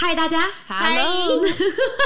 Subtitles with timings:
[0.00, 1.42] 嗨，大家，Hello，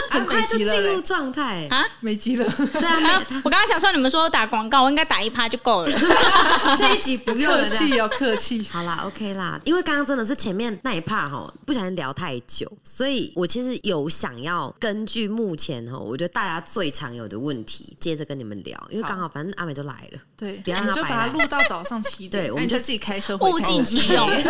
[0.09, 1.69] 很快就进入状态。
[1.69, 3.37] 啊，没机了，对啊，啊没。
[3.45, 5.93] 我刚刚想说，你们说打广告，我应该打一趴就够了。
[6.79, 8.67] 这一集不用客气哦，客气。
[8.73, 24.43] 好啦，OK 啦，因为刚刚真的是前面那一 part 哈，不小心聊太久，所以我其实有想要根据目前哈，我觉得大家最常有的问题，接着跟你们聊，因为刚好反正阿美就来了，对，不要让他就把它录到早上七点，对我们就自己开车回物尽其用， 你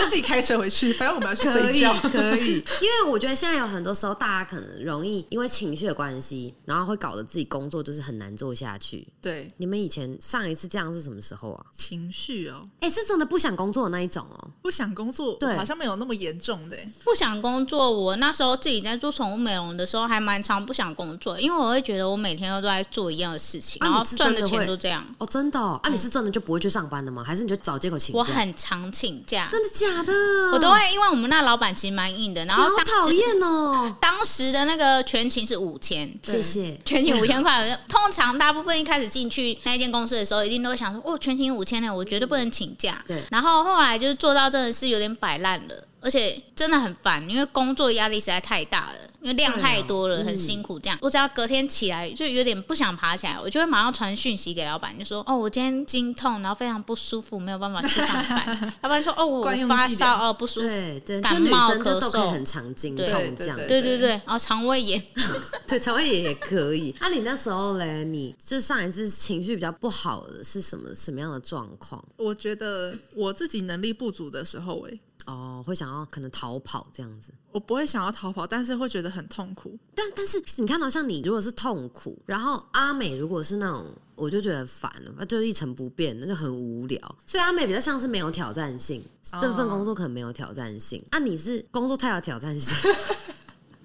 [0.00, 1.94] 就自己开车回去，反正我们要去可以睡觉。
[2.10, 9.06] 可以，因为我觉得现在有很多时候，大家可能容易因为情绪的关系，然后会搞得自己工作就是很难做下去。
[9.20, 11.66] 对，你们以前上一次这样是什么时候啊？
[11.76, 14.50] 情绪哦，哎、是真的不想工作的那一种哦。
[14.62, 16.76] 不想工作，对好像没有那么严重的。
[17.04, 25.04] 不想工作，我那时候自己在做宠物美容的时候，还蛮常不想工作，因为我会觉得我每天都在做一样的事情，啊然后赚的钱会都这样。
[25.18, 25.80] 哦，真的哦？
[25.82, 27.24] 啊，你是真的就不会去上班的吗？
[27.24, 28.18] 还是你就找借口请假？
[28.18, 30.12] 我很常请假，真的假的？
[30.52, 33.96] 我都会，因为我们那老板其实蛮硬的，然你好讨厌哦。
[34.00, 36.12] 当时的那个全勤是五千。
[36.22, 36.78] 谢谢。
[36.84, 43.02] 全勤五千块，通常大部分一开始进去那一间公司的时候，一定都会想说，哦，全勤五千呢，我绝对不能请假。
[43.06, 50.78] 对然后后来就是做到真的是有点摆烂了，而且真的很烦，因为工作压力实在太大了，因为量太多了，很辛苦。
[50.78, 58.74] 这样，我只要隔天起来就有点不想爬起来，我就会马上传讯息给老板，就说，哦，我今天经痛，然后非常不舒服，没有办法去上班。
[58.82, 60.66] 要不然说，哦，我发烧，哦，不舒服。
[60.66, 63.06] 对对，就感女冒咳嗽很常经痛
[63.38, 63.56] 这样。
[63.56, 65.02] 对对对对，然后肠胃炎，
[65.66, 66.94] 对，肠胃炎也可以。
[67.00, 72.02] 那、 你那时候嘞，你就上一次情绪比较不好的是什么什么样的状况？
[72.16, 77.32] 我觉得我自己能力不足的时候，哎，哦，会想要可能逃跑这样子。
[77.52, 79.76] 我不会想要逃跑，但是会觉得很痛苦。
[79.94, 86.98] 但但是你看到像你如果是痛苦，然后阿美如果是那种，我就觉得烦了，那就是一成不变，那就很无聊。
[87.26, 89.02] 所以阿美比较像是没有挑战性，
[89.40, 91.04] 这份工作可能没有挑战性。
[91.10, 92.76] 啊，你是工作太有挑战性。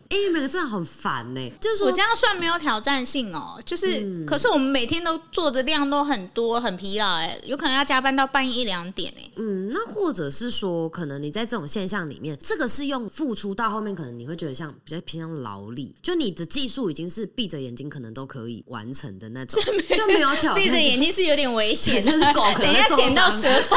[0.09, 9.29] 哎、你们两个真的很烦呢、就是我这样算没有挑战性哦，就是，嗯可是我们每天都做的量都很多，很疲劳哎，有可能要加班到半夜一两点哎。
[9.37, 19.61] 嗯，那或者是说，可能你在这种现象里面，这个是用付出到后面，可能你会觉得像比较偏向劳力，就你的技术已经是闭着眼睛可能都可以完成的那种，
[19.95, 20.55] 就没有挑战。
[20.55, 23.75] 闭着眼睛是有点危险， 就是狗可能等一下剪到舌头，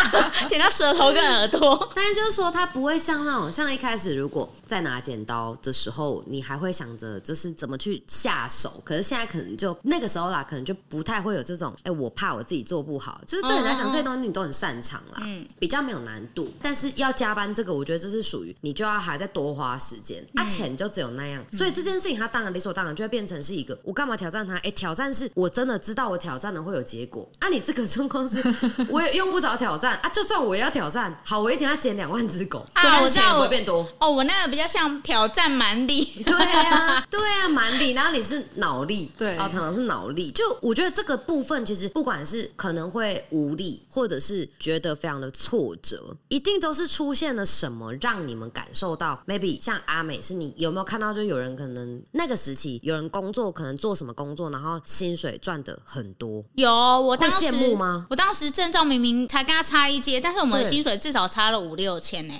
[0.48, 1.90] 剪到舌头跟耳朵。
[1.94, 16.52] 但是就是说，它不会像那种像一开始如果在拿剪刀的时候，你还会想着就是怎么去下手，可是现在可能就那个时候啦，可能就不太会有这种，哎、我怕我自己做不好，就是对你来讲这些东西你都很擅长啦，嗯比较没有难度。
[16.60, 24.56] 但是要加班这个，我觉得这是属于你就要还在多花时间，啊，钱就只有那样，所以这件事情它当然理所当然就会变成是一个，我干嘛挑战它？
[24.58, 28.42] 哎、挑战是我真的知道我挑战了会有结果，啊，你这个状况是
[28.90, 33.86] 我也用不着挑战啊，就算我也要挑战，好，我一天要捡两万只狗，啊我知道我会变多。
[33.98, 39.32] 哦，我那个比较像挑战蛮力，对啊，对啊，蛮力，然后你是脑力，对。
[39.34, 40.30] 哦，常常是脑力。
[40.30, 58.06] 就我觉得这个部分，其实不管是可能会无力，或者是觉得非常的挫折，一定都是出现了什么让你们感受到，maybe 像阿美，是你有没有看到，就有人可能那个时期有人工作，可能做什么工作，然后薪水赚的很多，有我当时会羡慕吗？
[58.08, 62.34] 我当时证照明明才跟他差一阶，但是我们的薪水至少差了五六千呢。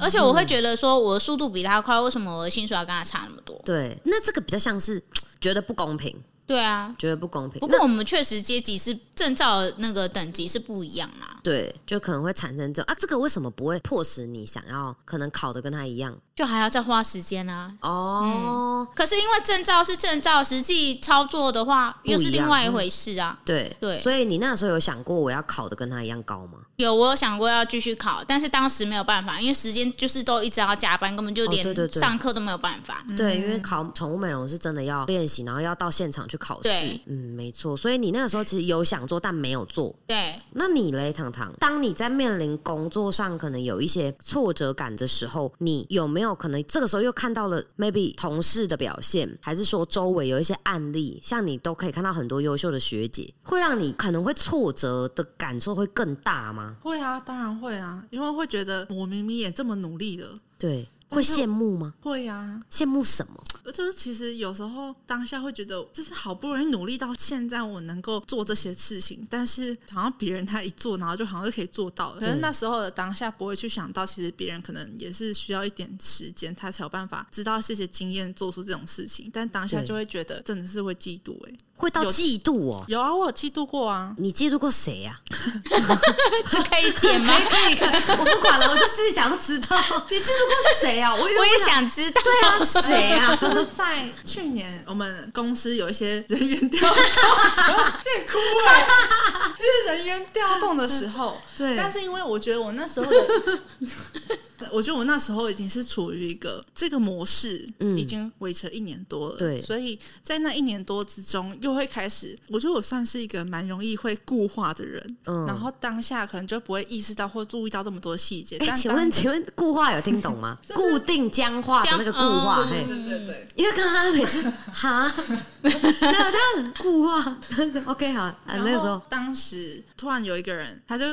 [0.00, 3.60] 而且我会觉得说，我的速度比他快，为什么我的薪水要跟他差那么多？
[3.64, 5.02] 对，那这个比较像是
[5.40, 6.16] 觉得不公平，
[6.46, 7.60] 对啊，觉得不公平。
[7.60, 16.18] 不过我们确实阶级是证照那个等级是不一样啦，对，就可能会产生这种啊，这个为什么不会迫使你想要可能考的跟他一样？
[16.34, 17.72] 就还要再花时间啊。
[17.80, 23.38] 哦，可是因为证照是证照，实际操作的话又是另外一回事啊。
[23.44, 26.58] 对对所以你那时候有想过我要考的跟他一样高吗？
[26.76, 33.04] 有，我有想过要继续考，但是当时没有办法，因为时间就是都一直要加班，根本就连上课都没有办法。
[33.16, 36.68] 对，因为考宠物美容是真的要练习，然后要到现场去考试。
[37.06, 37.76] 嗯，没错。
[37.76, 39.94] 所以你那个时候其实有想做，但没有做。
[40.08, 41.52] 对，那你嘞，糖糖？
[41.60, 56.76] 当你在面临工作上可能有一些挫折感的时候，你有没有可能这个时候又看到了 maybe 同事的表现，还是说周围有一些案例，像你都可以看到很多优秀的学姐，会让你可能会挫折的感受会更大吗？
[56.80, 60.28] 会啊，当然会啊，因为会觉得我明明也这么努力了。
[60.56, 61.94] 对，会羡慕吗？
[62.02, 63.42] 会啊，羡慕什么？
[63.72, 72.20] 就是其实有时候当下会觉得，就是好不容易努力到现在，我能够做这些事情，但是好像别人他一做，然后就好像就可以做到了。
[72.20, 79.30] 可是那时候的当下不会去想到，其实别人可能也是需要一点时间，他才有办法知道这些经验，做出这种事情。
[79.32, 82.84] 但当下就会觉得真的是会嫉妒哎、会到有嫉妒哦。
[82.88, 84.14] 有啊，我有嫉妒过啊。
[84.18, 85.18] 你嫉妒过谁呀、
[86.50, 87.34] 这可以解吗？
[87.48, 89.76] 可以，可以，我不管了，我就是想要知道
[90.10, 91.14] 你嫉妒过谁啊？
[91.14, 92.20] 我也想知道。
[92.22, 93.34] 对啊，谁啊？
[93.36, 118.56] 就是在去年，我们公司有一些人员调动，有点哭了、 就是人员调动的时候，对但是因为我觉得我那时候的， 我觉得我那时候已经是处于一个这个模式，嗯已经维持了一年多了，对所以在那一年多之中，又会开始，我觉得我算是一个蛮容易会固化的人，嗯然后当下可能就不会意识到或注意到这么多细节。
[118.58, 120.58] 哎、但请问，请问固化有听懂吗？
[120.74, 123.48] 固定僵化的那个固化，对对对。
[123.54, 125.12] 因为刚刚他每次 哈，
[125.62, 127.36] 那他很固化，
[127.86, 131.04] OK 好，啊，那个时候当时突然有一个人，他就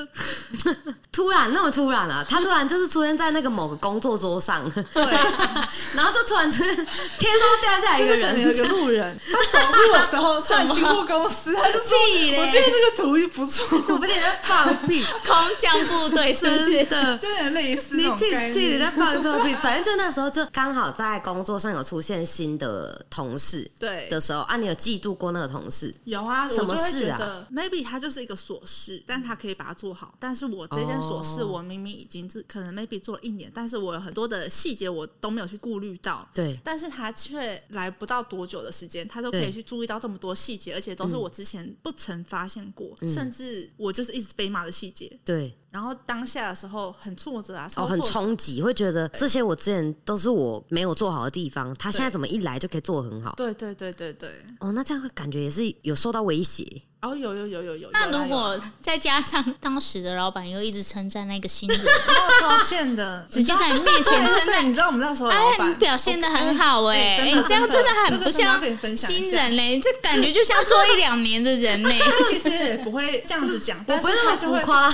[1.11, 5.03] 突然那么突然啊，他突然就是出现在那个某个工作桌上，对，
[5.95, 11.97] 然后就突然出现天上掉下来一个人，就是有一个路人， 他走路的时候突然经过公司，他就说
[12.39, 16.83] ：“我觉得这个图一不错，我不得在放屁，空降部队是不是？
[16.85, 17.17] 的。
[17.17, 18.79] 就有点类似你自己自己念。
[18.79, 24.07] 在放臭屁，反正就那时候就刚好在工作上有出现新的同事对。
[24.09, 24.41] 的时候。
[24.41, 25.93] 啊，你有嫉妒过那个同事？
[26.05, 30.15] 有啊，什么事啊？maybe 他就是一个琐事，但他可以把它做好。
[30.19, 36.27] 但是我这件琐事，哦我明明已经是可能 maybe 做了一年，但是我有很多的细节我都没有去顾虑到。
[36.33, 45.19] 对，但是他却来不到多久的时间，他都可以去注意到这么多细节，而且都是我之前不曾发现过，甚至我就是一直被骂的细节。
[45.25, 53.33] 对，然后当下的时候很挫折啊，哦，很冲击，会觉得这些我之前都是我没有做好的地方，他现在怎么一来就可以做得很好？
[53.37, 54.29] 对对对对对，
[54.59, 56.83] 哦，那这样会感觉也是有受到威胁。
[57.01, 57.89] 哦，有有有有有。
[57.93, 68.61] 那如果再加上当时的老板又一直称赞那个新人， 哦超贱的， 直接在你面前称赞，你知道我们那时候老哎，板你表现的很好哎，哎哎，你这样真的很不像
[68.95, 71.97] 新人嘞，这感觉就像做一两年的人嘞。
[72.05, 74.59] 他其实也不会这样子讲，但是不是那么他就会。
[74.59, 74.91] 浮夸，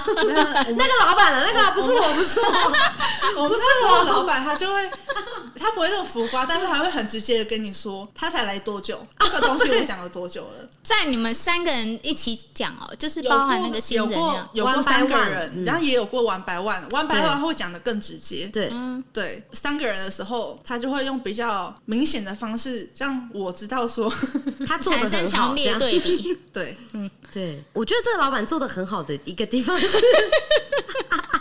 [0.76, 2.74] 那个老板了，那个不是我，不是我。
[3.44, 4.92] 我不是我老板他就会，
[5.58, 10.70] 他不会那么浮夸，但是他会很直接的跟你说，他才来多久， 这个东西我讲了多久了。
[10.84, 14.50] 在你们三个人一起讲哦，就是有包含过那个新有过。
[14.54, 18.48] 有过三个人，嗯然后也有过 one by one，one by 对 one 他会讲的更直接。
[18.54, 24.12] 对，嗯，对，三个人的时候，他就会用比较明显的方式让我知道说，
[24.68, 26.38] 他做的产生很好，强烈对比。
[26.54, 29.88] 对，嗯对，我觉得这个老板做的很好的一个地方是，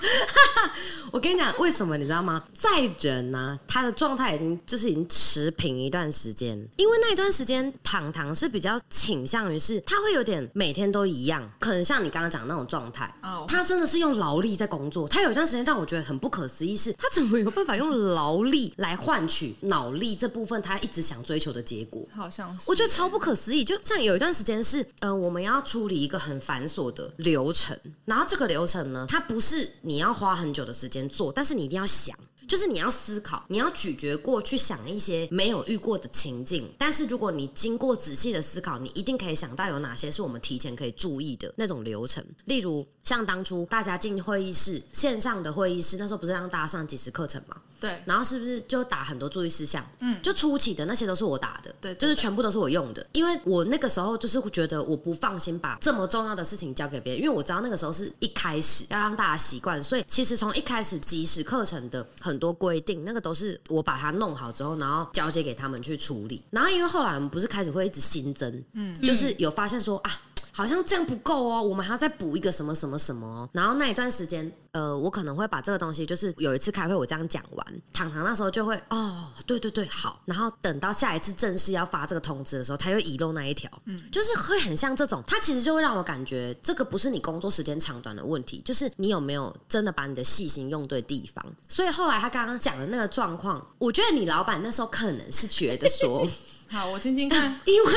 [1.13, 2.43] 我跟你讲为什么你知道吗？
[2.53, 2.69] 在
[3.01, 13.13] 人呢、他的状态已经就是已经持平一段时间，因为那一段时间糖糖是比较倾向于是他会有点每天都一样，可能像你刚刚讲的那种状态。
[13.23, 15.09] 哦，他真的是用劳力在工作。
[15.09, 22.03] 他有一段时间让我觉得很不可思议是，他怎么有办法用劳力来换取脑力这部分他一直想追求的结果？
[22.15, 23.65] 好像是，我觉得超不可思议。
[23.65, 32.15] 就像有一段时间是，呃，我们要处理一个很繁琐的流程，然后这个流程呢，它不是你你要花很久的时间做，但是你一定要想。
[32.47, 42.23] 就是你要思考，你要咀嚼过去想一些没有遇过的情境，但是如果你经过仔细的思考，你一定可以想到有哪些是我们提前可以注意的那种流程。
[42.45, 47.57] 例如，像当初大家进会议室，线上的会议室，那时候不是让大家上几时课程吗？
[47.79, 49.85] 对，然后是不是就打很多注意事项？
[50.01, 66.43] 嗯，就初期的那些都是我打的，对对就是全部都是我用的，因为我那个时候就是会觉得我不放心把这么重要的事情交给别人，因为我知道那个时候是一开始要让大家习惯，所以其实从一开始即时课程的很多规定，那个都是我把它弄好之后，然后交接给他们去处理。
[66.51, 70.21] 然后因为后来我们不是开始会一直新增，嗯，就是有发现说啊。
[70.57, 73.47] 好像这样不够哦，我们还要再补一个什么什么什么哦。
[73.53, 80.23] 然后那一段时间，呃，我可能会把这个东西，就是有一次开会我这样讲完，糖糖那时候就会哦，对对对，好。
[80.25, 91.45] 然后等到下一次正式要发这个通知的时候，他又遗漏那一条，嗯，就是会很像这种，他其实就会让我感觉这个不是你工作时间长短的问题，就是你有没有真的把你的细心用对地方。
[91.69, 96.27] 所以后来他刚刚讲的那个状况，我觉得你老板那时候可能是觉得说。
[96.69, 97.59] 好，我听听看。
[97.65, 97.93] 因为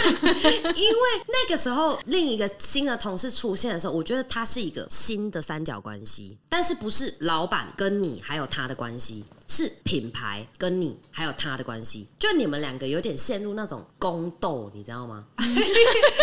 [0.76, 0.98] 因为
[1.28, 15.26] 那个时候另一个新的同事出现的时候，我觉得他是一个新的三角关系，但是不是老板跟你还有他的关系，是品牌跟你还有他的关系，就你们两个有点陷入那种宫斗，你知道吗？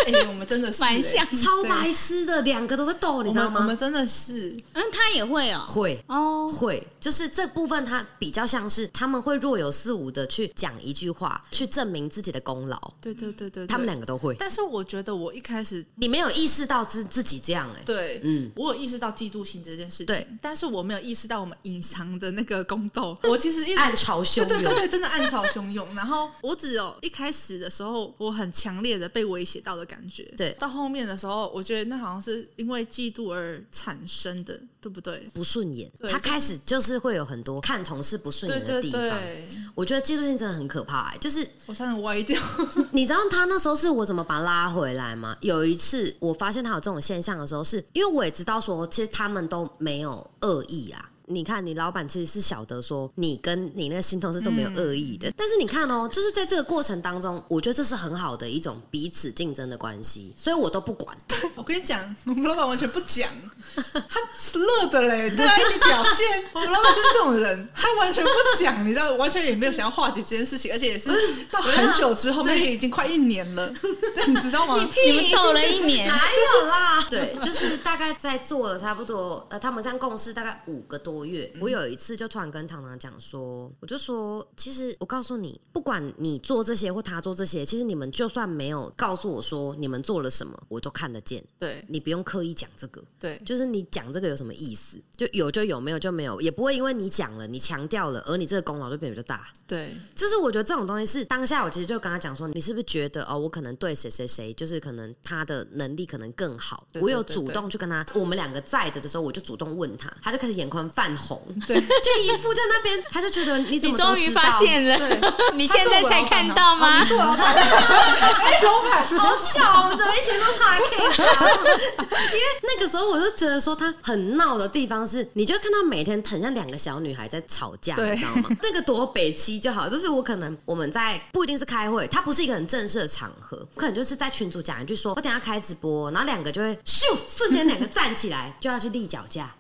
[0.07, 1.27] 哎、我们真的是、哎蛮像。
[1.37, 3.77] 超白痴的，两个都在斗，你知道吗我们？
[3.77, 5.65] 真的是嗯，他也会哦。
[5.67, 5.99] 会。
[6.07, 12.79] 哦，会，就是这部分，他比较像是他们会若有似无的去讲一句话，去证明自己的功劳。
[13.01, 23.16] 对对对对，他们两个都会，但是我觉得我一开始你没有意识到自自己这样哎、对，嗯我有意识到嫉妒心这件事情，对，但是我没有意识到我们隐藏的那个宫斗。
[23.23, 24.49] 我其实一直暗潮汹涌。
[24.49, 25.87] 对对对对，真的暗潮汹涌。
[25.95, 30.23] 然后我只有一开始的时候，我很强烈的被威胁到的感觉。
[30.37, 35.29] 对到后面的时候，我觉得那好像是因为嫉妒而产生的，对不对？
[35.35, 39.01] 不顺眼，他开始就是会有很多看同事不顺眼的地方。
[39.01, 42.41] 对对，我觉得嫉妒心真的很可怕、欸，就是我差点歪掉。
[42.93, 45.37] 你知道他那时候是我怎么把他拉回来吗？
[45.41, 51.11] 有一次我发现他有这种现象的时候是，因为我也知道说，其实他们都没有恶意啊。
[51.27, 61.17] 你看，你老板其实是晓得说你跟你那个新同事都没有恶意的，但是你看哦，就是在这个过程当中，我觉得这是很好的一种彼此竞争的关系，所以我都不管。
[61.55, 63.29] 我跟你讲，我们老板完全不讲，
[63.75, 66.45] 他是乐的嘞，大家一起表现。
[66.53, 71.11] 我们老板就是这种人，他完全不讲，你知道，完全也没有想要化解这件事情，而且也是
[71.51, 74.77] 到很久之后，那也已经快一年了，对，你知道吗？
[75.07, 77.07] 你们斗了一年，哪有啦？
[77.11, 81.53] 对，就是大概在做了差不多，呃，他们这样共事大概五个多月。
[81.61, 91.43] 我有一次就突然跟糖糖讲说，我就说，其实我告诉你，不管你做这些或他做这些，其实你们就算没有告诉我说你们做了什么，我都看得见。
[91.59, 95.01] 对你不用刻意讲这个，对就是你讲这个有什么意思？
[95.17, 99.49] 就有就有，没有就没有，也不会因为你讲了，你强调了，而你这个功劳就变比较大。
[99.67, 114.97] 对就是我觉得这种东西是当下，我其实就跟他讲说，你是不是觉得哦，我可能对谁谁谁，就是可能他的能力可能更好，对我有主动去跟他，我们两个在的的时候，我就主动问他，他就开始眼眶泛红，对，就一副在那边，他就觉得你怎你么终于发现了，
[115.55, 117.05] 你现在才看到吗？
[117.05, 121.51] 是我老板，哎，老板，好巧，我们怎么一起录 podcast 啊？
[122.33, 128.49] 因为那个时候我就觉得说他很闹的地方是，你就看到每天很像两个小女孩在吵架，你知道吗？
[128.63, 139.55] 那个多北七就好，就是我可能我们在不一定是开会，他不是一个很正式的场合，我可能就是在群组讲一句说，我等下开直播，然后两个就会咻瞬间两个站起来就要去立脚架，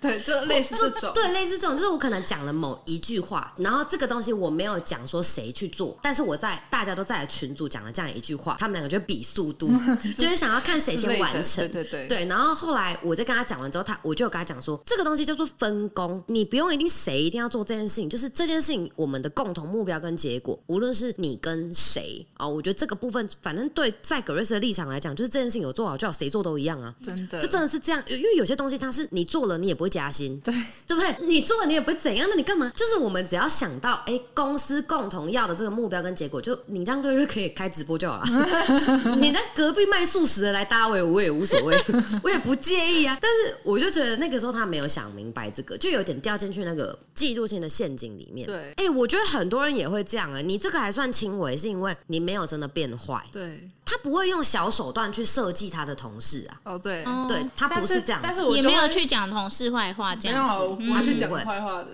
[0.00, 9.70] 对，就类似这种，对，类似这种，就是我可能讲了某一句话，然后这个东西我没有讲说谁去做，但是我在大家都在群组讲了这样一句话，他们两个就比速度，
[10.18, 11.66] 就是想要看谁先完成。
[11.68, 26.92] 对对对对，然后后来我在跟他讲完之后，他我就有跟他讲说，这个东西叫做分工，你不用一定谁一定要做这件事情，就是这件事情我们的共同目标跟结果，无论是你跟谁啊、我觉得这个部分，反正对在格瑞斯的立场来讲，就是这件事情有做好就好，谁做都一样啊。
[27.02, 31.26] 真的就真的是这样，因为有些东西它是你做了你也不会加薪，对对不对？
[31.26, 32.70] 你做了你也不会怎样，那你干嘛？
[32.76, 38.24] 就是我们只要想到，哎，公司共同要的这个目标跟结果，就你让瑞瑞可以开直播就好了。
[39.18, 41.78] 你在隔壁卖素食的来搭我，我也无所谓，
[42.22, 43.18] 我也不介意啊。
[43.20, 48.46] 但是我就觉得那个时候他没有想明白这个，就有点掉进去那个嫉妒性的陷阱里面。
[48.46, 50.40] 对哎，我觉得很多人也会这样啊。
[50.40, 56.60] 你这个还算轻微，是因为你没有真的变坏，对，他不会用小手段去设计他的同事啊。
[56.64, 60.76] 哦对，哦对他不是这样，但是我也没有会去讲同事坏话，这没有啊，样子我。
[60.80, 61.88] 嗯不会去讲坏话的。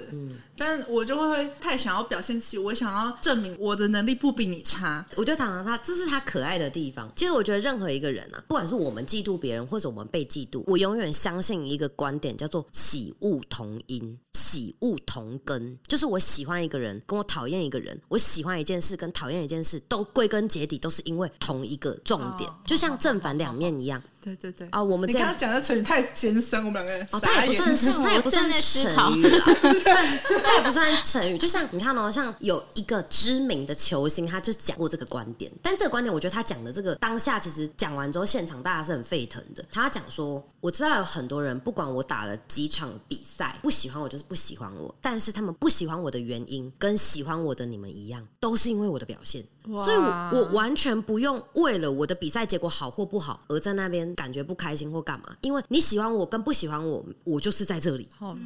[0.56, 5.06] 但我就会太想要表现自己，我想要证明我的能力不比你差。
[5.14, 7.08] 我觉得糖糖他这是他可爱的地方。
[7.14, 15.78] 其实我觉得任何一个人啊，不管是我们嫉妒别人，或者我们被嫉妒，我永远相信一个观点，叫做喜恶同因，喜恶同根。
[15.86, 24.82] 就是我喜欢一个人，跟我讨厌一个人，我喜欢一件事跟讨厌一件事，都归根结底都是因为同一个重点，哦就像正反两面一样对对对啊。
[24.82, 27.52] 我们这样你刚刚讲的成语太艰深，我们两个人哦，它傻眼。
[27.52, 29.44] 也不算是，它也不算成语啦，
[29.84, 31.38] 但它也不算成语。
[31.38, 39.64] 就像你看哦，像有一个知名的球星，他就讲过这个观点，但这个观点，我觉得他讲的这个当下，其实讲完之后，现场大家是很沸腾的。
[39.70, 49.44] 他讲说，我知道有很多人，不管我打了几场比赛，不喜欢我就是不喜欢我，但是他们不喜欢我的原因，跟喜欢我的你们一样，都是因为我的表现。
[49.64, 58.36] 所以我，我完全不用为了我的比赛结果好或不好而在那边感觉不开心或干嘛，因为你喜欢我跟不喜欢我，我就是在这里，好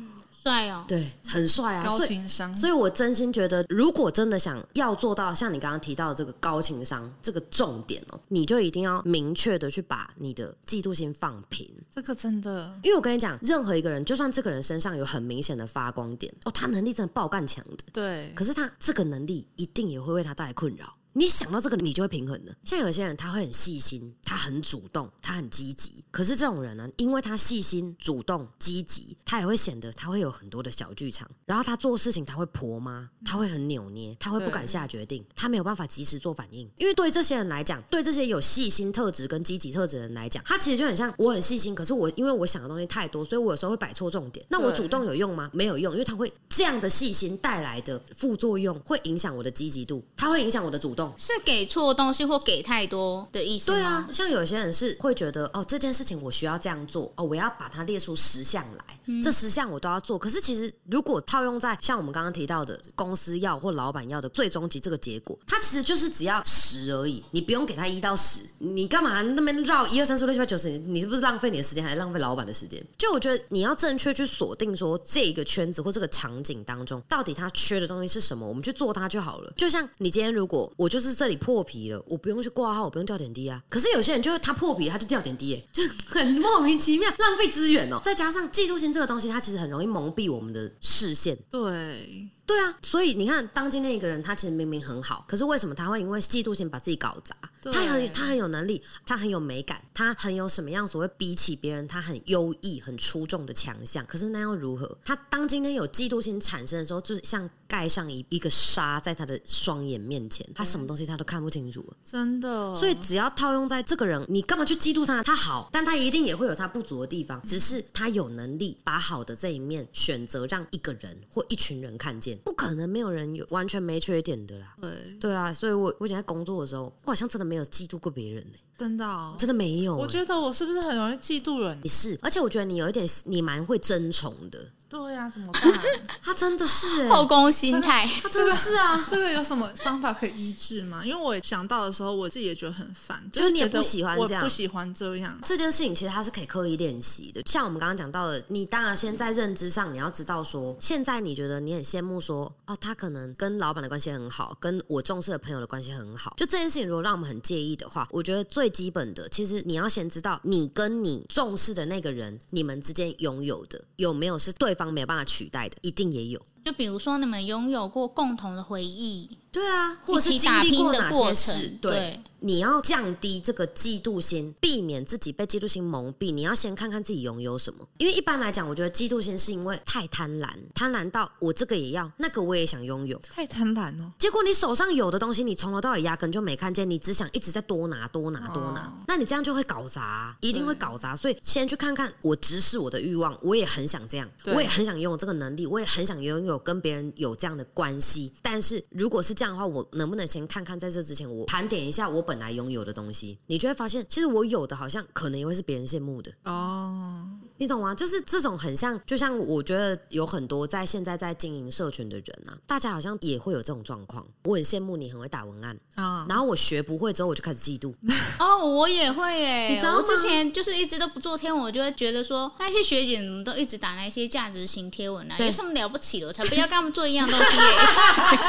[0.42, 2.08] 帅哦，对，很帅啊，高所以。
[2.08, 11.70] 情商，所以，我真心觉得，如果真的想要做到像你刚刚提到的这个高情商这个重点哦，你就一定要明确的去把你的嫉妒心放平。
[11.94, 20.92] 这个真的因为我跟你讲，任何一个人，就算这个人身上有很明显的发光点，哦，他能力真的爆干强的，对，可是他这个能力一定也会为他带来困扰。
[21.14, 22.54] 你想到这个，你就会平衡了。
[22.64, 26.02] 像有些人他会很细心，他很主动，他很积极。
[26.10, 31.30] 可是这种人呢，因为他细心、主动、积极，他也会显得他会有很多的小剧场。
[31.44, 36.70] 然后他做事情他会婆妈，他会很扭捏，他会不敢下决定，他没有办法及时做反应。
[36.78, 44.44] 因为对这些人来讲，对这些有细心特质跟积极特质的人来讲，他其实就很像我很细心，可是我因为我想的东西太多，所以我有时候会摆错重点。
[44.48, 45.50] 那我主动有用吗？
[45.52, 51.01] 没有用，因为他会这样的细心带来的副作用会影响我的积极度，它会影响我的主动。
[51.16, 53.72] 是给错东西或给太多的意思？
[53.72, 60.18] 对啊，像有些人是会觉得哦，这件事情我需要这样做哦，我要把它列出十项来，这十项我都要做。
[60.18, 70.68] 可是其实如果套用在像我们刚刚提到的公司要或老板要的最终极这个结果，它其实就是只要十而已，你不用给他一到十，你干嘛那边绕一二三四五六七八九十？
[70.70, 72.84] 你你是不是浪费你的时间，还是浪费老板的时间？
[72.98, 79.52] 就我觉得你要正确去锁定说这个圈子或这个场景当中，到底他缺的东西是什么，我们去做它就好了。
[79.56, 83.62] 就像你今天如果我就是这里破皮了，我不用去挂号，我不用吊点滴啊。
[83.70, 87.98] 可是有些人就是他破皮他就吊点滴， 就很莫名其妙，浪费资源哦。
[88.04, 91.34] 再加上嫉妒心这个东西，它其实很容易蒙蔽我们的视线。
[91.48, 97.34] 对，对啊，所以你看，当今天一个人他其实明明很好，可是为什么他会因为嫉妒心把自己搞砸？
[97.72, 104.04] 他很他很有能力，他很有美感，他很有什么样所谓比起别人他很优异、很出众的强项。
[104.04, 104.98] 可是那又如何？
[105.04, 111.96] 他当今天有嫉妒心产生的时候，就像盖上一一个纱在他的双眼面前，他什么东西他都看不清楚了。
[112.04, 112.74] 真的。
[112.74, 115.22] 所以只要套用在这个人，你干嘛去嫉妒他？
[115.22, 124.74] 他好，但他一定也会有他不足的地方，只是他有能力把好的这一面选择让一个人或一群人看见，不可能没有人有完全没缺点的啦。
[124.80, 130.02] 对，对啊，所以我我以前在工作的时候，我好像真的没有嫉妒过别人呢、真的哦、真的没有、欸。
[130.02, 131.88] 我觉得我是不是很容易嫉妒人你？
[131.88, 134.58] 是，而且我觉得你有一点，你蛮会争宠的。
[134.92, 135.62] 对呀、怎么办？
[136.22, 139.02] 他真的是、欸，后宫心态，他真的是啊。
[139.08, 141.02] 这个有什么方法可以医治吗？
[141.02, 145.38] 因为我想到的时候，我自己也觉得很烦，就是你也不喜欢这样不喜欢这样。
[145.42, 166.40] 这件事情其实它是可以刻意练习的，像我们刚刚讲到的，你当然先在认知上你要知道说，现在你觉得你很羡慕说，哦，他可能跟老板的关系很好，跟我重视的朋友的关系很好，就这件事情如果让我们很介意的话，我觉得最基本的，其实你要先知道你跟你重视的那个人，你们之间拥有的有没有是对方没有办法取代的，一定也有。
[166.64, 176.32] 就比如说你们拥有过共同的回忆，对啊，或者是经历打拼的过哪些过程对，你要降低这个嫉妒心，避免自己被嫉妒心蒙蔽。
[176.32, 183.16] 你要先看看自己拥有什么，因为一般来讲，我觉得嫉妒心是因为太贪婪，贪婪到我这个也要，那个我也想拥有。
[183.32, 191.14] 太贪婪哦，结果你手上有的东西，你从头到尾压根就没看见，你只想一直在多拿、多拿、多拿，哦那你这样就会搞砸啊、一定会搞砸。
[191.14, 198.32] 所以先去看看，我直视我的欲望，我也很想这样，我也很想拥有这个能力，我也很想拥有跟别人有这样的关系。
[198.42, 206.32] 但是如果是这样的话，我能不能先看看，在这之前，我盘点一下我本本来拥有的东西，你就会发现，其实我有的好像可能也会是别人羡慕的。
[206.44, 207.28] 哦，
[207.62, 207.94] 你懂吗？
[207.94, 214.26] 就是这种很像，就像我觉得有很多在现在在经营社群的人啊，大家好像也会有这种状况。
[214.42, 217.94] 我很羡慕你很会打文案，啊，然后我学不会之后，我就开始嫉妒。
[218.40, 219.68] 哦，我也会耶。
[219.68, 226.26] 你知道吗我之前就是一直都不做天文，我就会觉得说那些学姐怎么都一直打那些价值型贴文啊，有什么了不起的？
[226.26, 227.62] 我才不要跟他们做一样东西耶！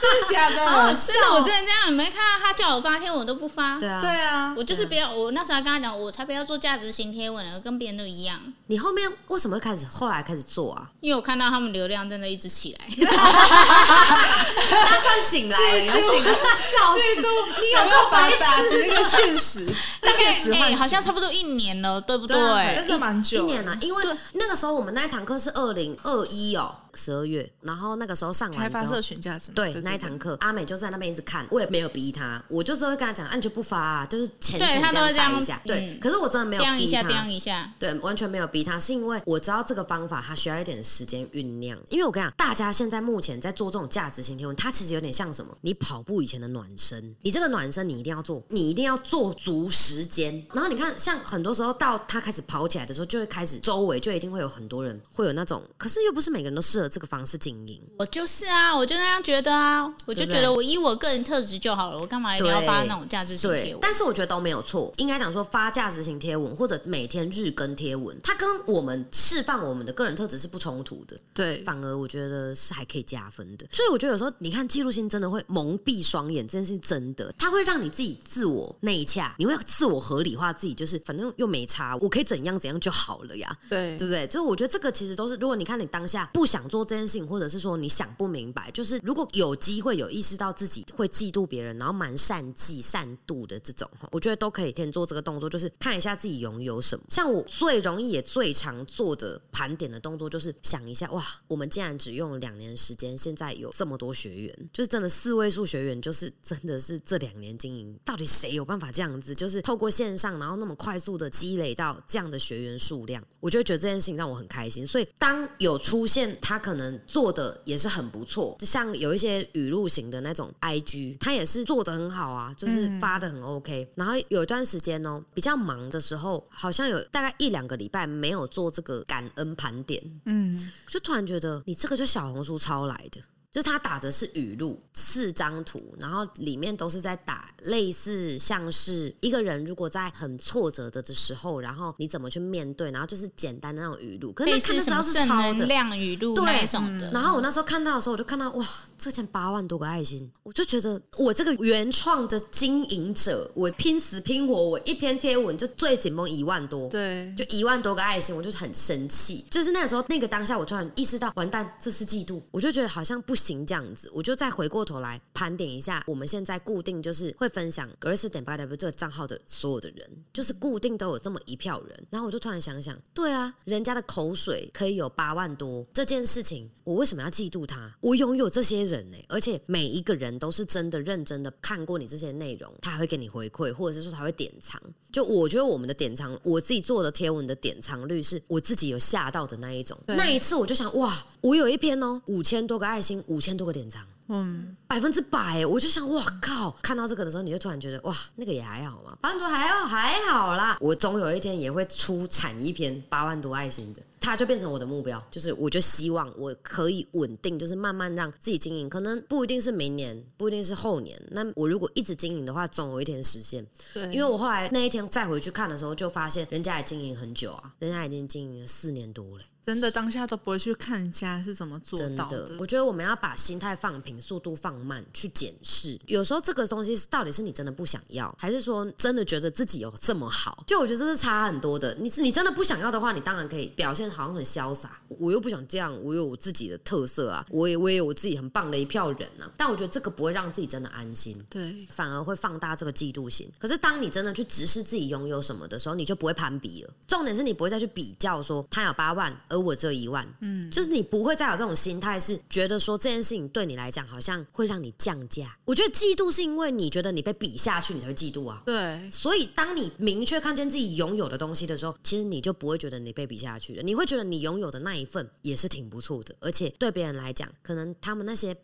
[0.00, 0.94] 真的假的？
[0.94, 3.78] 真的，我真的这样，你没看到他叫我发贴文我都不发。
[3.78, 8.37] 对啊，对啊，我就是不要，我那时候还跟他讲，我才不要做价值型贴文了，跟别人都一样。
[8.66, 10.90] 你后面为什么会开始后来开始做啊？
[11.00, 17.26] 因为我看到他们流量真的一直起来， 他算醒来了，有醒了，笑嫉妒，
[17.60, 18.38] 你有够白痴。
[18.38, 19.66] 打击一个现实，
[20.00, 22.36] 大概哎、现实换好像差不多一年了，对不对？
[22.36, 28.98] 对啊真的蛮久一年了、因为那个时候我们那一堂课是二零二一哦，十二月，然后那个时候上完之后开发社。
[29.08, 35.78] 群价值嘛，对那一堂课，阿美就在那边一直看，我也没有逼他，我就只会跟他讲，啊，你就不发啊，就是浅对浅这她都会这样样带一下，对。
[35.94, 37.72] 嗯可是我真的没有掂一下，逼她，掂一下。
[37.78, 41.78] 对，完全没有逼他，是因为我知道这个方法它需要一点时间酝酿。
[41.88, 45.56] 因为我跟你讲，大家现在目前在做这种价值型贴文，它其实有点像什么？
[45.62, 50.44] 你跑步以前的暖身，你这个暖身你一定要做，你一定要做足时间。
[50.52, 57.80] 然后你看，像很多时候到他开始跑起来的时候，就会开始周围就一定会有很多人会有那种，可是又不是每个人都适合这个方式经营。
[57.98, 63.78] 我就是啊，我就那样觉得啊，我就觉得我以我个人特质就好了，我干嘛一定要发那种价值型贴对，文？
[63.82, 64.92] 但是我觉得都没有错。
[64.96, 71.16] 应该讲说发价值型贴文或者每天日更贴文，它跟我们释放我们的个人特质是不冲突的。
[71.34, 73.66] 对，反而我觉得是还可以加分的。
[73.70, 84.26] 所以我觉得有时候你看记录性真的会蒙蔽双眼，这件事是真的，它会让你自己自我内洽，你会自我合理化自己，就是反正又没差，我可以怎样怎样就好了呀，对对不对？
[84.26, 97.04] 就是我觉得这个其实都是，如果你看你当下不想做说这件事情，或者是说你想不明白，就是如果有机会有意识到自己会嫉妒别人，然后蛮善计善妒的这种，我觉得都可以先做这个动作，就是看一下自己拥有什么。
[97.08, 114.86] 像我最容易也最常做的盘点的动作，就是想一下，哇，我们竟然只用了两年时间，现在有这么多学员，就是真的四位数学员，就是真的是这两年经营，到底谁有办法这样子，就是透过线上，然后那么快速的积累到这样的学员数量，我就觉得这件事情让我很开心。
[114.86, 123.88] 所以当有出现他可能做的也是很不错，就像有一些语录型的那种 IG，他也是做的很好啊，就是发的很 OK。
[123.94, 133.20] 然后有一段时间哦，比较忙的时候，好像有大概一两个礼拜没有做这个感恩盘点，嗯，就突然觉得你这个就小红书抄来的。
[133.50, 147.10] 就他打的是语录，四张图，然后里面都是在打类似像是一个人如果在很挫折的的时候，然后你怎么去面对，然后就是简单的那种语录，可是类那看的时候是超量语录对那种的。
[147.10, 148.66] 然后我那时候看到的时候，我就看到哇，
[148.98, 159.46] 这前八万多个爱心，我就觉得我这个原创的经营者，我拼死拼活，我一篇贴文就最紧绷一万多，对，就一万多个爱心，我就是很生气。
[159.50, 162.42] 就是那个时候，那个当下，我突然意识到，完蛋，这是嫉妒。
[162.50, 172.06] 我就觉得好像不行这样子，我就再回过头来盘点一下，我们现在固定就是会分享格瑞斯点八 W 这个账号的所有的人，就是固定都有这么一票人。
[172.10, 177.96] 然后我就突然想想，对啊，人家的口水可以有八万多，这件事情我为什么要嫉妒他？
[178.00, 184.80] 我拥有这些人呢、而且每一个人都是真的认真的看过你这些内容，他还会给你回馈，或者是说他会点藏。
[185.10, 189.98] 就我觉得我们的点藏，我自己做的贴文的点藏率是我自己有吓到的那一种。
[190.06, 194.04] 那一次我就想，哇，我有一篇哦，五千多个爱心，五千多个典藏。
[194.30, 196.70] 嗯，百分之百，我就想，哇靠！
[196.82, 200.76] 看到这个的时候，你就突然觉得，哇，那个也还好嘛，八万多还好，还好啦。
[200.82, 211.18] 我总有一天也会出产一篇八万多爱心的，它就变成我的目标，就是我就希望我可以稳定，就是慢慢让自己经营，可能不一定是明年，不一定是后年。
[211.30, 213.66] 那我如果一直经营的话，总有一天实现。
[213.94, 219.44] 对，因为我后来那一天再回去看的时候，就发现人家也经营很久啊，人家已经经营了四年多了。
[219.68, 226.00] 真的当下都不会去看人家是怎么做到真的，我觉得我们要把心态放平，速度放慢，去检视。
[226.06, 230.64] 有时候这个东西是到底是你真的不想要，还是说真的觉得自己有这么好？
[230.66, 231.94] 就我觉得这是差很多的。
[232.00, 239.52] 你是你真的不想要的话，你当然可以表现好像很潇洒，我又不想这样，我有我自己的特色啊，我也我也有我自己很棒的一票人啊。
[239.58, 241.38] 但我觉得这个不会让自己真的安心。
[241.50, 243.46] 对，反而会放大这个嫉妒心。
[243.58, 246.90] 可是当你真的去直视自己拥有什么的时候，你就不会攀比了。
[247.06, 250.26] 重点是你不会再去比较说他有八万，而我只有一万。
[250.40, 255.56] 嗯，就是你不会再有这种心态，是觉得说这件事情对你来讲好像会让你降价。
[255.64, 258.62] 我觉得嫉妒是因为你觉得你被比下去，你才会嫉妒啊。
[258.64, 268.56] 对，所以，当你明确看见自己拥有的东西的时候，其实你就不会觉得你被比下去了，你会觉得你拥有的那一份也是挺不错的，而且对别人来讲，可能他们那些。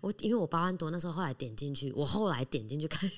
[0.00, 3.10] 我因为我八万多，那时候后来点进去，我后来点进去看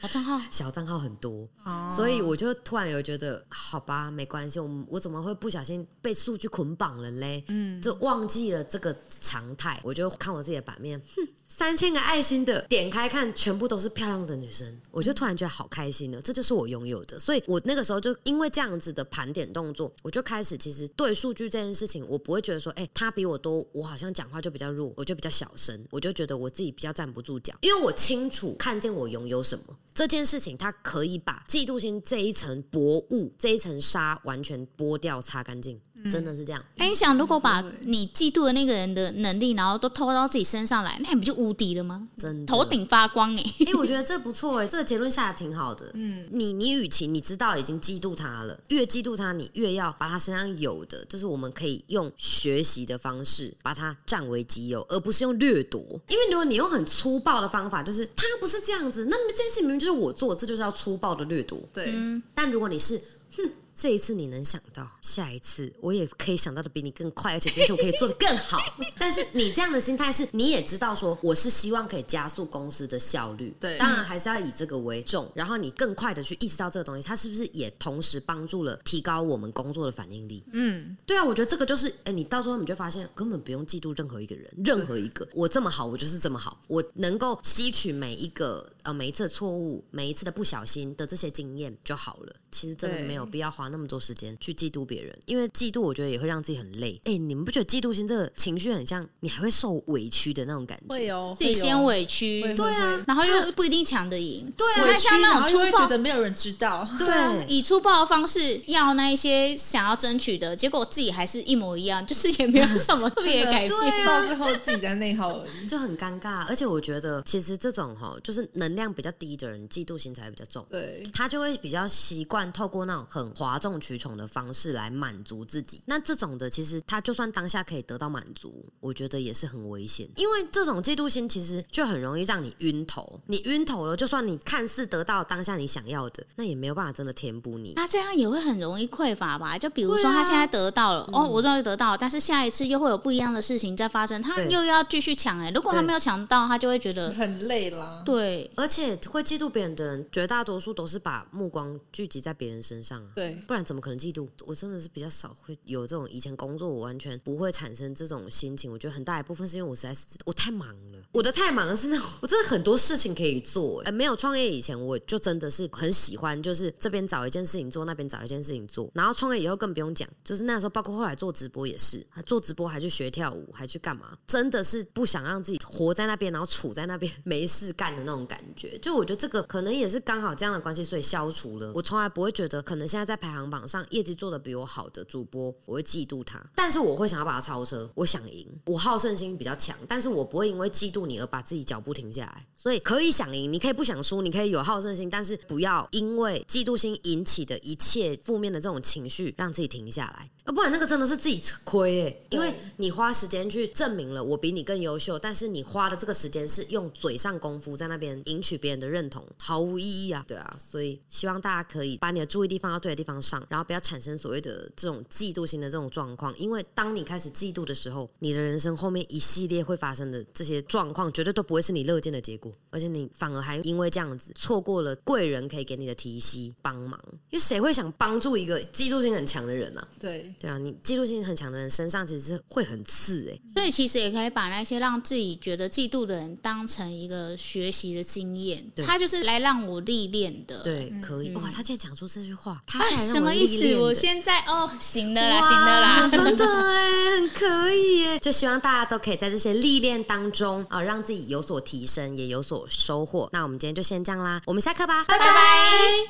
[0.00, 7.42] 小账号小账号很多，哦所以我就突然有觉得，好吧，没关系，我们我怎么会不小心被数据捆绑了嘞？
[7.48, 17.18] 嗯，就忘记了这个常态，我就看我自己的版面，哼，三千个爱心的，点开看，全部都是漂亮的女生，我就突然觉得好开心了，这就是我拥有的。
[17.18, 29.64] 所以我那个时候就因为这样子的盘点动作，我就开始其实对数据这件事情，我不会觉得说，哎、他比我多，我好像讲话就比较弱，我就比较小声，我就就觉得我自己比较站不住脚，因为我清楚看见我拥有什么。
[29.92, 35.78] 这件事情，它可以把嫉妒心这一层薄雾、这一层纱完全剥掉、擦干净，
[36.10, 36.64] 真的是这样。
[36.76, 42.08] 哎，你想，如果把你嫉妒的那个人的能力，然后都偷到自己身上来，那你不就无敌了吗？
[42.16, 43.42] 真的头顶发光哎！
[43.66, 45.90] 哎、我觉得这不错哎、这个结论下的挺好的。
[45.94, 55.80] 嗯，你你与其你知道已经嫉妒他了，越嫉妒他，你越要把他身上有的，就是我们可以用学习的方式把它占为己有，而不是用掠夺。
[56.08, 61.58] 因为如果你用很粗暴的方法，就是他不是这样子，那么这件事明明就是我做，这就是要粗暴的掠夺。
[61.72, 61.94] 对，
[62.34, 63.00] 但如果你是，
[63.36, 68.58] 哼，这一次你能想到，下一次我也可以想到的比你更快，而且这次我可以做的更好。
[68.98, 80.42] 但是你这样的心态是，你也知道说，我是希望可以加速公司的效率，对当然还是要以这个为重，然后你更快的去意识到这个东西，它是不是也同时帮助了提高我们工作的反应力？
[80.52, 92.34] 嗯，对啊，我觉得这个就是，哎，你到时候你就发现根本不用嫉妒任何一个人，任何一个，我这么好，我就是这么好，我能够吸取每一个呃每一次的错误，每一次的不小心的这些经验就好了。
[92.50, 96.98] 其实真的没有必要花花那么多时间去嫉妒别人，因为嫉妒我觉得也会让自己很累。
[97.04, 100.86] 哎，你们不觉得嫉妒心这个情绪很像你还会受委屈的那种感觉？
[100.88, 113.68] 会哦自己先委屈，对啊，然后又不一定抢得赢，对啊，像那种然后又会粗暴觉得没有人知道，对， 以粗暴的方式要那一些想要争取的，结果自己还是一模一样，就是也没有 什么特别改变。
[113.68, 115.66] 对到最后自己在内耗而已。
[115.68, 116.46] 就很尴尬。
[116.48, 120.64] 而且我觉得，其实这种哈，就是能量比较低的人，嫉妒心才会比较重。
[120.70, 125.82] 对，他就会比较习惯透过那种很哗众取宠的方式来满足自己。
[125.86, 130.08] 那这种的，其实他就算当下可以得到满足，我觉得也是很危险。
[130.14, 133.20] 因为这种嫉妒心其实就很容易让你晕头。
[133.26, 137.72] 你晕头了，就算你看似得到当下你想要的，那也没有办法真的填补你。
[137.74, 139.58] 那这样也会很容易匮乏吧？
[139.58, 148.04] 就比如说他现在得到了，哦，我终于得到了，但是下一次又会有不一样的事情再发生，他又要继续抢哎、如果他没有抢到，他就会觉得很累啦。
[148.06, 148.48] 对。
[148.54, 153.08] 而且会嫉妒别人的人，绝大多数都是把目光聚集在别人身上啊。
[153.14, 154.28] 对，不然怎么可能嫉妒？
[154.44, 158.70] 我真的是比较少会有这种以前工作，我完全不会产生这种心情。
[158.70, 163.80] 我觉得很大一部分是因为我实在是我太忙了，我的太忙是那种我真的很多事情可以做。
[163.86, 168.90] 呃，没有创业以前，我就真的是很喜欢，就是这边找一件事情做，那边找一件事情做。
[168.92, 174.14] 然后创业以后更不用讲，就是那时候包括后来做直播也是，做直播还去学跳舞，还去干嘛？
[174.26, 178.76] 真的是不想让自己活在那边，然后处在那边没事干的那种感觉。
[178.80, 181.72] 就我觉得这个可能也是刚好这样的关系，所以消除了。
[181.74, 187.90] 我从来不会觉得，可能现在在排行榜上业绩做的比我好的主播，我会嫉妒他，但是我会想要把他超车。
[187.94, 192.46] 我想赢，我好胜心比较强，但是我不会因为嫉妒你而把自己脚步停下来。
[192.56, 229.88] 所以可以想赢，你可以不想输，你可以有好胜心，但是不要因为嫉妒心引起的一切负面的这种情绪让自己停下来，要不然那个真的是自己亏哎、因为你花时间去证明了我比你更优秀，但是你花的这个时间是用嘴上功夫在那边赢取别人的认同，毫无意义啊，对啊，所以希望大家可以把你的注意力放到对的地方上，然后不要产生所谓的这种嫉妒心的这种状况，因为当你开始嫉妒的时候，你的人生后面一系列会发生的这些状况，绝对都不会是你乐见的结果，而且你反而还因为这样子错过了贵人可以给你的提携帮忙，因为谁会想帮助一个嫉妒心很强的人呢、啊？
[230.00, 240.62] 对，对啊，你嫉妒心很强的人身上其实是会很刺哎、所以其实也可以把那些让自己觉得嫉妒的人当成一个学习的经验，对他就是来让我历练的。
[240.62, 241.42] 对，可以、哇！
[241.52, 243.76] 他竟然讲出这句话，他哎，是什么意思？
[243.78, 246.08] 我现在哦，行的啦，行的啦。
[246.10, 248.18] 真的哎， 很可以耶！
[248.20, 253.28] 就希望大家都可以在这些历练当中啊、让自己有所提升，也有所收获。
[253.32, 256.08] 那我们今天就先这样啦，我们下课吧，拜拜。